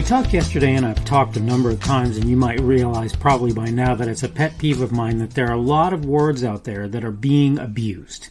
[0.00, 3.52] I talked yesterday and I've talked a number of times, and you might realize probably
[3.52, 6.06] by now that it's a pet peeve of mine that there are a lot of
[6.06, 8.30] words out there that are being abused.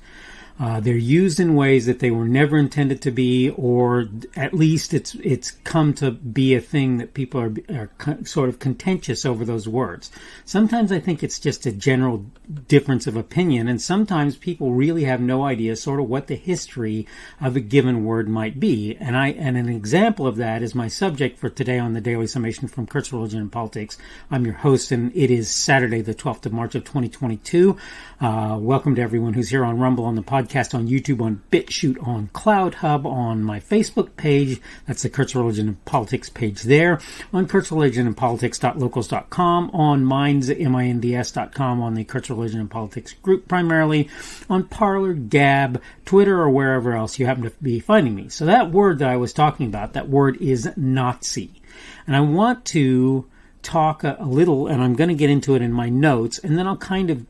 [0.59, 4.93] Uh, they're used in ways that they were never intended to be, or at least
[4.93, 9.25] it's it's come to be a thing that people are, are co- sort of contentious
[9.25, 10.11] over those words.
[10.43, 12.25] Sometimes I think it's just a general
[12.67, 17.07] difference of opinion, and sometimes people really have no idea sort of what the history
[17.39, 18.97] of a given word might be.
[18.99, 22.27] And I and an example of that is my subject for today on the Daily
[22.27, 23.97] Summation from Kurt's Religion and Politics.
[24.29, 27.77] I'm your host, and it is Saturday, the 12th of March of 2022.
[28.19, 31.41] Uh, welcome to everyone who's here on Rumble on the podcast podcast on YouTube, on
[31.51, 34.59] BitChute, on CloutHub, on my Facebook page.
[34.87, 36.99] That's the Kurt's Religion and Politics page there.
[37.31, 43.47] On Kurt's Religion and Politics.locals.com, on Minds, M-I-N-D-S.com, on the Kurt's Religion and Politics group
[43.47, 44.09] primarily,
[44.49, 48.29] on Parler, Gab, Twitter, or wherever else you happen to be finding me.
[48.29, 51.61] So that word that I was talking about, that word is Nazi.
[52.07, 53.27] And I want to
[53.61, 56.57] talk a, a little, and I'm going to get into it in my notes, and
[56.57, 57.25] then I'll kind of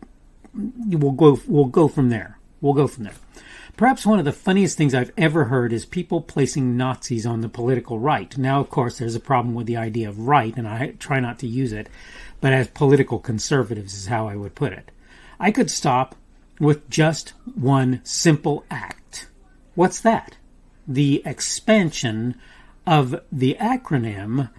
[0.54, 2.39] we'll go we'll go from there.
[2.62, 3.14] We'll go from there.
[3.78, 7.48] Perhaps one of the funniest things I've ever heard is people placing Nazis on the
[7.48, 8.38] political right.
[8.38, 11.40] Now, of course, there's a problem with the idea of right, and I try not
[11.40, 11.88] to use it,
[12.42, 14.92] but as political conservatives is how I would put it.
[15.40, 16.16] I could stop
[16.60, 19.30] with just one simple act.
[19.76, 20.36] What's that?
[20.86, 22.36] The expansion
[22.86, 24.50] of the acronym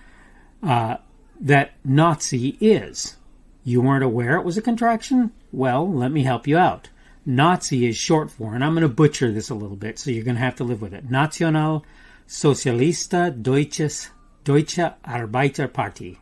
[0.63, 0.97] uh,
[1.39, 3.17] that Nazi is.
[3.65, 5.33] You weren't aware it was a contraction?
[5.53, 6.89] Well, let me help you out.
[7.27, 10.25] Nazi is short for, and I'm going to butcher this a little bit, so you're
[10.25, 11.11] going to have to live with it.
[11.11, 11.85] National
[12.27, 14.11] Sozialista Deutsches
[14.45, 16.17] Deutsche Arbeiterpartei.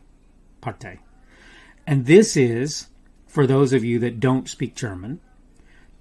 [0.60, 0.98] Partei.
[1.86, 2.88] And this is,
[3.26, 5.20] for those of you that don't speak German,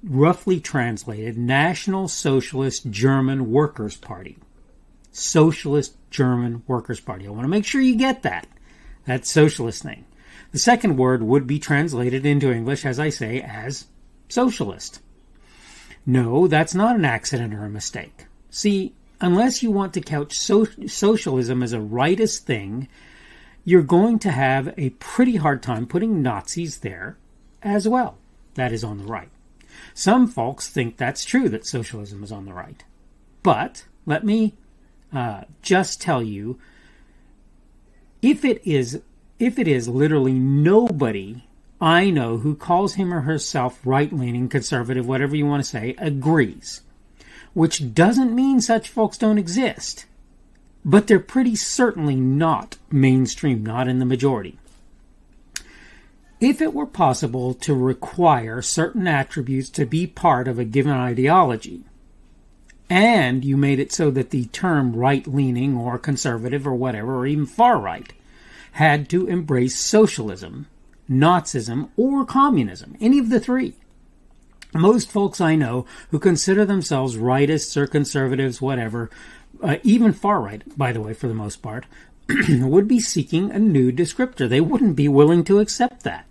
[0.03, 4.37] roughly translated National Socialist German Workers' Party.
[5.11, 7.27] Socialist German Workers' Party.
[7.27, 8.47] I want to make sure you get that.
[9.05, 10.05] That socialist thing.
[10.51, 13.85] The second word would be translated into English, as I say, as
[14.27, 15.01] socialist.
[16.05, 18.25] No, that's not an accident or a mistake.
[18.49, 22.87] See, unless you want to couch so- socialism as a rightist thing,
[23.65, 27.17] you're going to have a pretty hard time putting Nazis there
[27.61, 28.17] as well.
[28.53, 29.29] That is on the right.
[29.93, 32.83] Some folks think that's true that socialism is on the right.
[33.43, 34.55] But let me
[35.13, 36.59] uh, just tell you
[38.21, 39.01] if it is
[39.39, 41.46] if it is literally nobody
[41.79, 45.95] I know who calls him or herself right leaning, conservative, whatever you want to say,
[45.99, 46.81] agrees.
[47.53, 50.05] Which doesn't mean such folks don't exist.
[50.83, 54.57] But they're pretty certainly not mainstream, not in the majority.
[56.39, 61.83] If it were possible to require certain attributes to be part of a given ideology,
[62.89, 67.27] and you made it so that the term right leaning or conservative or whatever, or
[67.27, 68.13] even far right,
[68.73, 70.67] had to embrace socialism,
[71.09, 73.73] Nazism, or communism, any of the three.
[74.73, 79.09] Most folks I know who consider themselves rightists or conservatives, whatever,
[79.63, 81.85] uh, even far right, by the way, for the most part,
[82.49, 84.47] would be seeking a new descriptor.
[84.47, 86.25] They wouldn't be willing to accept that.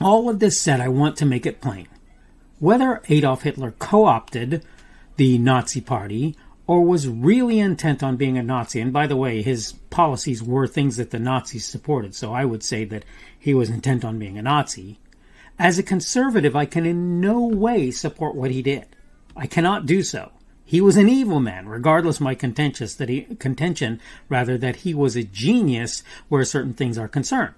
[0.00, 1.88] All of this said, I want to make it plain.
[2.58, 4.64] Whether Adolf Hitler co opted
[5.16, 6.36] the Nazi Party
[6.66, 8.80] or was really intent on being a Nazi.
[8.80, 12.62] And by the way, his policies were things that the Nazis supported, so I would
[12.62, 13.04] say that
[13.42, 15.00] he was intent on being a Nazi.
[15.58, 18.86] As a conservative, I can in no way support what he did.
[19.36, 20.30] I cannot do so.
[20.64, 25.16] He was an evil man, regardless my contentious that he, contention, rather that he was
[25.16, 27.54] a genius where certain things are concerned.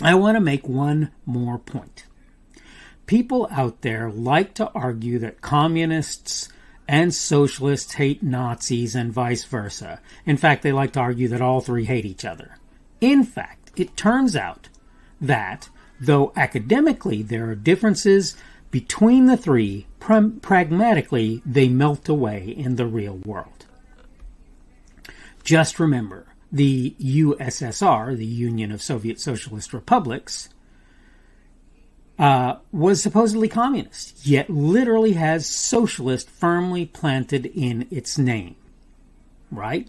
[0.00, 2.06] I want to make one more point.
[3.06, 6.48] People out there like to argue that communists
[6.86, 10.00] and socialists hate Nazis and vice versa.
[10.24, 12.56] In fact, they like to argue that all three hate each other.
[13.00, 14.68] In fact, it turns out
[15.20, 15.68] that,
[16.00, 18.36] though academically there are differences
[18.70, 23.66] between the three, pragmatically they melt away in the real world.
[25.42, 30.48] Just remember, the USSR, the Union of Soviet Socialist Republics,
[32.18, 38.56] uh, was supposedly communist, yet literally has socialist firmly planted in its name.
[39.50, 39.88] Right?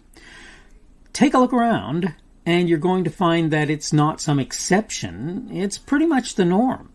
[1.14, 2.16] Take a look around,
[2.46, 6.92] and you're going to find that it's not some exception, it's pretty much the norm.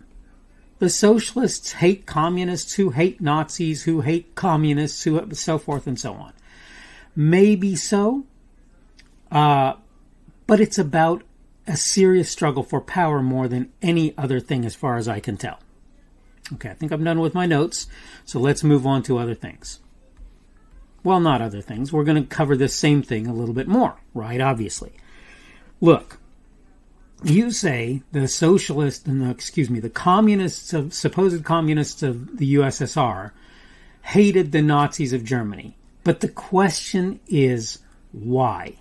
[0.79, 6.15] The socialists hate communists who hate Nazis, who hate communists, who so forth and so
[6.15, 6.33] on.
[7.15, 8.25] Maybe so,
[9.33, 9.75] uh,
[10.47, 11.23] but it's about
[11.67, 15.37] a serious struggle for power more than any other thing, as far as I can
[15.37, 15.59] tell.
[16.53, 17.89] Okay, I think I'm done with my notes,
[18.25, 19.81] so let's move on to other things.
[21.03, 21.93] Well, not other things.
[21.93, 24.41] We're going to cover this same thing a little bit more, right?
[24.41, 24.93] Obviously.
[25.81, 26.19] Look,
[27.23, 32.55] you say the socialists and the, excuse me, the communists of, supposed communists of the
[32.55, 33.33] USSR
[34.03, 35.77] hated the Nazis of Germany.
[36.05, 37.81] But the question is
[38.13, 38.77] why?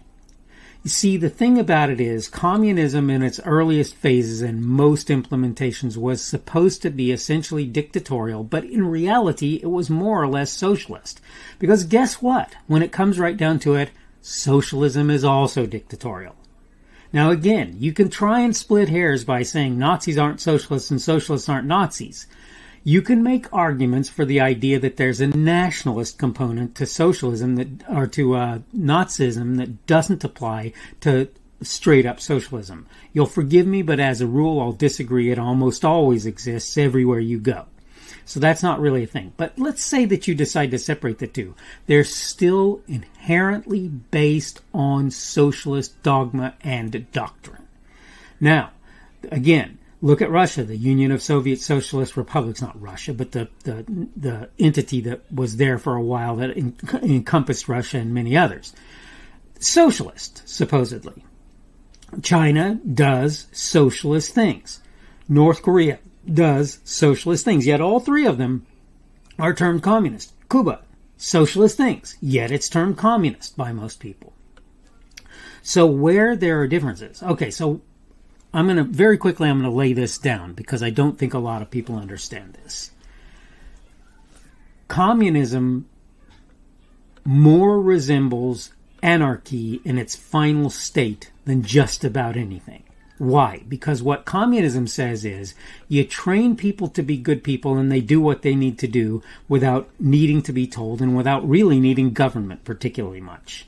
[0.83, 5.97] You see, the thing about it is, communism in its earliest phases and most implementations
[5.97, 11.19] was supposed to be essentially dictatorial, but in reality, it was more or less socialist.
[11.57, 12.53] Because guess what?
[12.67, 13.89] When it comes right down to it,
[14.21, 16.35] socialism is also dictatorial.
[17.13, 21.49] Now, again, you can try and split hairs by saying Nazis aren't socialists and socialists
[21.49, 22.27] aren't Nazis
[22.87, 27.67] you can make arguments for the idea that there's a nationalist component to socialism that,
[27.89, 30.71] or to uh, Nazism that doesn't apply
[31.01, 31.27] to
[31.61, 32.85] straight up socialism.
[33.11, 35.31] You'll forgive me, but as a rule, I'll disagree.
[35.31, 37.65] It almost always exists everywhere you go.
[38.25, 39.33] So that's not really a thing.
[39.37, 41.55] But let's say that you decide to separate the two.
[41.85, 47.67] They're still inherently based on socialist dogma and doctrine.
[48.39, 48.71] Now,
[49.31, 54.07] again, Look at Russia, the Union of Soviet Socialist Republics, not Russia, but the, the,
[54.15, 58.71] the entity that was there for a while that en- encompassed Russia and many others.
[59.59, 61.23] Socialist, supposedly.
[62.21, 64.79] China does socialist things.
[65.27, 65.97] North Korea
[66.33, 68.65] does socialist things, yet all three of them
[69.37, 70.33] are termed communist.
[70.49, 70.81] Cuba,
[71.17, 74.33] socialist things, yet it's termed communist by most people.
[75.61, 77.81] So where there are differences, okay, so
[78.53, 81.33] I'm going to very quickly I'm going to lay this down because I don't think
[81.33, 82.91] a lot of people understand this.
[84.87, 85.87] Communism
[87.25, 92.83] more resembles anarchy in its final state than just about anything.
[93.17, 93.63] Why?
[93.67, 95.53] Because what communism says is
[95.87, 99.23] you train people to be good people and they do what they need to do
[99.47, 103.67] without needing to be told and without really needing government particularly much.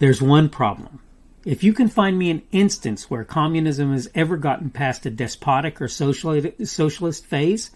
[0.00, 0.98] There's one problem.
[1.44, 5.80] If you can find me an instance where communism has ever gotten past a despotic
[5.80, 7.70] or socialist phase,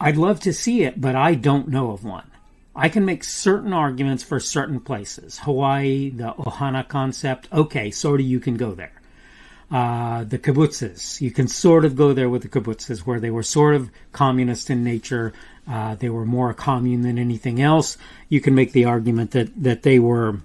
[0.00, 2.30] I'd love to see it, but I don't know of one.
[2.74, 5.40] I can make certain arguments for certain places.
[5.40, 8.92] Hawaii, the Ohana concept, okay, sort of you can go there.
[9.70, 13.42] Uh, the kibbutzes, you can sort of go there with the kibbutzes, where they were
[13.42, 15.32] sort of communist in nature.
[15.68, 17.96] Uh, they were more a commune than anything else.
[18.28, 20.40] You can make the argument that, that they were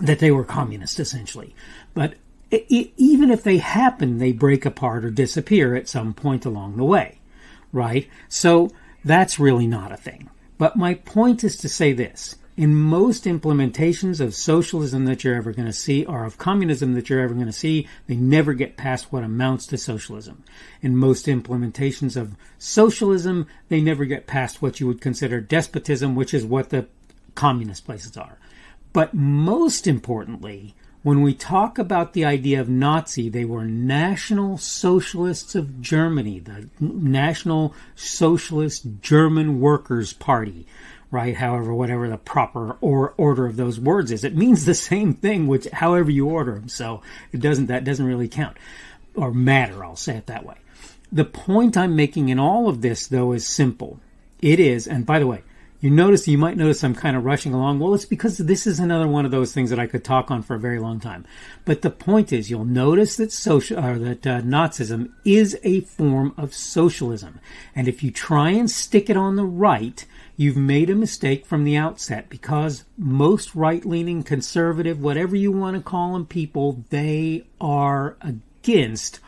[0.00, 1.54] that they were communist essentially.
[1.94, 2.14] But
[2.50, 6.76] it, it, even if they happen, they break apart or disappear at some point along
[6.76, 7.18] the way,
[7.72, 8.08] right?
[8.28, 8.70] So
[9.04, 10.30] that's really not a thing.
[10.58, 12.36] But my point is to say this.
[12.60, 17.08] In most implementations of socialism that you're ever going to see, or of communism that
[17.08, 20.44] you're ever going to see, they never get past what amounts to socialism.
[20.82, 26.34] In most implementations of socialism, they never get past what you would consider despotism, which
[26.34, 26.86] is what the
[27.34, 28.36] communist places are.
[28.92, 35.54] But most importantly, when we talk about the idea of Nazi, they were National Socialists
[35.54, 40.66] of Germany, the National Socialist German Workers' Party,
[41.10, 41.36] right?
[41.36, 45.46] However, whatever the proper or order of those words is, it means the same thing,
[45.46, 46.68] which however you order them.
[46.68, 47.02] So
[47.32, 48.56] it doesn't that doesn't really count
[49.14, 49.84] or matter.
[49.84, 50.56] I'll say it that way.
[51.12, 53.98] The point I'm making in all of this, though, is simple.
[54.40, 55.42] It is, and by the way,
[55.80, 57.78] you notice you might notice I'm kind of rushing along.
[57.78, 60.42] Well, it's because this is another one of those things that I could talk on
[60.42, 61.24] for a very long time.
[61.64, 66.34] But the point is, you'll notice that social or that uh, Nazism is a form
[66.36, 67.40] of socialism,
[67.74, 70.04] and if you try and stick it on the right,
[70.40, 75.82] you've made a mistake from the outset because most right-leaning, conservative, whatever you want to
[75.82, 79.20] call them, people they are against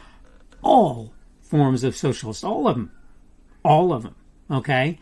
[0.63, 2.91] all forms of socialist, all of them,
[3.63, 4.15] all of them.
[4.51, 4.99] Okay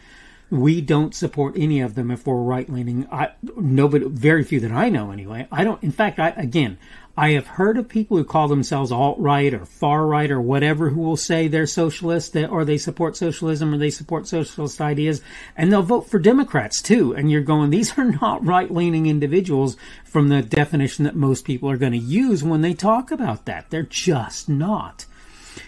[0.50, 3.06] we don't support any of them if we're right leaning.
[3.10, 5.46] I nobody, very few that I know anyway.
[5.52, 5.82] I don't.
[5.82, 6.76] In fact, I again,
[7.16, 10.90] I have heard of people who call themselves alt right or far right or whatever
[10.90, 15.22] who will say they're socialist or they support socialism or they support socialist ideas,
[15.56, 17.14] and they'll vote for Democrats too.
[17.14, 21.70] And you're going, these are not right leaning individuals from the definition that most people
[21.70, 23.70] are going to use when they talk about that.
[23.70, 25.06] They're just not.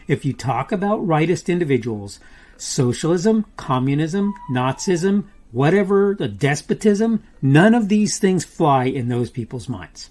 [0.09, 2.19] If you talk about rightist individuals
[2.62, 10.11] socialism, communism, Nazism, whatever, the despotism, none of these things fly in those people's minds.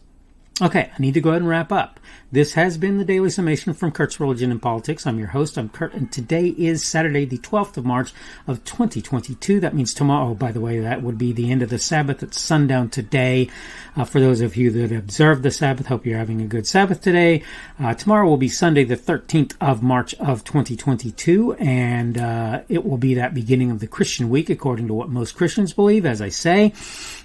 [0.62, 2.00] Okay, I need to go ahead and wrap up.
[2.32, 5.08] This has been the Daily Summation from Kurt's Religion and Politics.
[5.08, 5.58] I'm your host.
[5.58, 8.14] I'm Kurt, and today is Saturday, the 12th of March
[8.46, 9.60] of 2022.
[9.60, 12.22] That means tomorrow, oh, by the way, that would be the end of the Sabbath
[12.22, 13.50] at sundown today.
[13.98, 17.02] Uh, for those of you that observe the Sabbath, hope you're having a good Sabbath
[17.02, 17.44] today.
[17.80, 22.98] Uh, tomorrow will be Sunday, the 13th of March of 2022, and uh, it will
[22.98, 26.30] be that beginning of the Christian week, according to what most Christians believe, as I
[26.30, 26.72] say.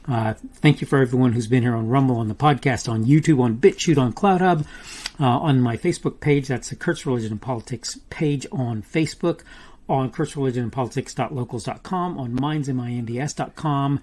[0.09, 3.41] Uh, thank you for everyone who's been here on Rumble, on the podcast, on YouTube,
[3.41, 4.65] on BitChute, on CloutHub,
[5.19, 6.49] uh, on my Facebook page.
[6.49, 9.41] That's the Kurt's Religion and Politics page on Facebook,
[9.89, 14.01] on kurtsreligionandpolitics.locals.com, on mindsminds.com.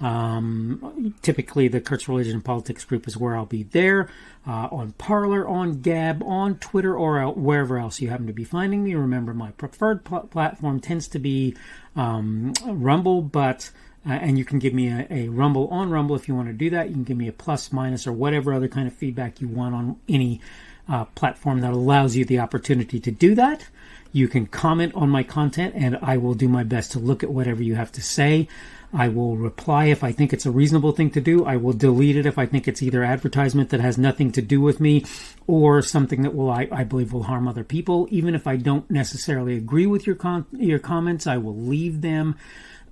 [0.00, 4.10] Um, typically, the Kurt's Religion and Politics group is where I'll be there.
[4.46, 8.84] Uh, on Parler, on Gab, on Twitter, or wherever else you happen to be finding
[8.84, 8.94] me.
[8.94, 11.56] Remember, my preferred pl- platform tends to be
[11.96, 13.70] um, Rumble, but
[14.06, 16.54] uh, and you can give me a, a, Rumble on Rumble if you want to
[16.54, 16.88] do that.
[16.88, 19.74] You can give me a plus, minus, or whatever other kind of feedback you want
[19.74, 20.40] on any
[20.88, 23.66] uh, platform that allows you the opportunity to do that.
[24.12, 27.30] You can comment on my content, and I will do my best to look at
[27.30, 28.48] whatever you have to say.
[28.92, 31.44] I will reply if I think it's a reasonable thing to do.
[31.44, 34.60] I will delete it if I think it's either advertisement that has nothing to do
[34.60, 35.04] with me
[35.46, 38.06] or something that will I, I believe will harm other people.
[38.10, 42.36] Even if I don't necessarily agree with your con- your comments, I will leave them.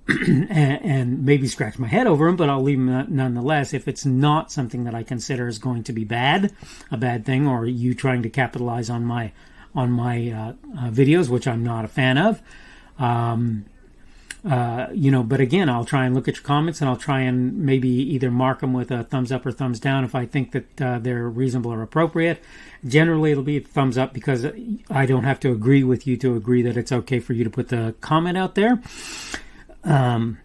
[0.27, 3.73] and, and, maybe scratch my head over them, but I'll leave them nonetheless.
[3.73, 6.53] If it's not something that I consider is going to be bad,
[6.91, 9.31] a bad thing, or you trying to capitalize on my
[9.73, 12.41] on my uh, uh, videos, which I'm not a fan of,
[12.99, 13.65] um,
[14.47, 15.23] uh, you know.
[15.23, 18.29] But again, I'll try and look at your comments, and I'll try and maybe either
[18.29, 21.27] mark them with a thumbs up or thumbs down if I think that uh, they're
[21.27, 22.43] reasonable or appropriate.
[22.85, 24.45] Generally, it'll be a thumbs up because
[24.91, 27.49] I don't have to agree with you to agree that it's okay for you to
[27.49, 28.83] put the comment out there.
[29.85, 30.39] Um,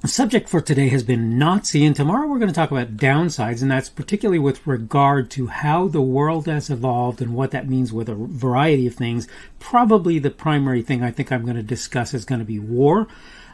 [0.00, 3.62] the subject for today has been Nazi, and tomorrow we're going to talk about downsides,
[3.62, 7.92] and that's particularly with regard to how the world has evolved and what that means
[7.92, 9.26] with a variety of things.
[9.58, 13.08] Probably the primary thing I think I'm going to discuss is going to be war,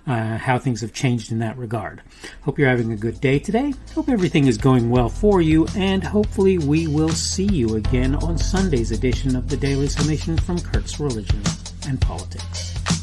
[0.07, 2.02] uh, how things have changed in that regard.
[2.43, 3.73] Hope you're having a good day today.
[3.95, 8.37] Hope everything is going well for you, and hopefully we will see you again on
[8.37, 11.40] Sunday's edition of the Daily Summation from Kurt's Religion
[11.88, 12.94] and Politics.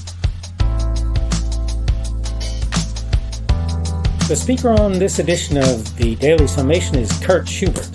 [4.32, 7.92] The speaker on this edition of the Daily Summation is Kurt Schubert.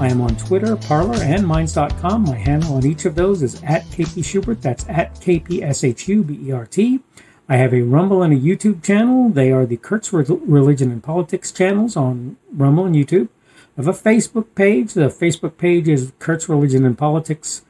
[0.00, 2.24] I am on Twitter, Parler, and Minds.com.
[2.24, 4.62] My handle on each of those is at kpschubert.
[4.62, 7.00] That's at kpschubert.
[7.48, 9.28] I have a Rumble and a YouTube channel.
[9.28, 13.28] They are the Kurt's Religion and Politics channels on Rumble and YouTube.
[13.76, 14.94] Have a Facebook page.
[14.94, 17.62] The Facebook page is Kurt's Religion and Politics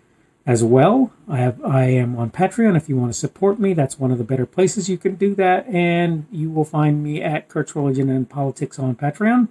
[0.46, 1.11] as well.
[1.26, 3.73] I have I am on Patreon if you want to support me.
[3.73, 5.66] That's one of the better places you can do that.
[5.66, 9.49] And you will find me at Kurt's Religion and Politics on Patreon.